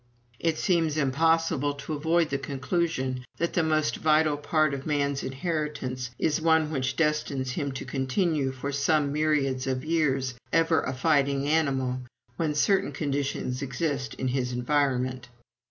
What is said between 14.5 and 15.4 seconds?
environment.